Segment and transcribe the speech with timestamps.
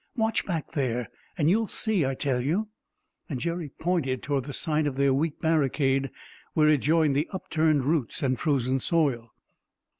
[0.15, 2.69] "Watch back there and you'll see, I tell you!"
[3.29, 6.09] And Jerry pointed toward the side of their weak barricade,
[6.55, 9.31] where it joined the upturned roots and frozen soil.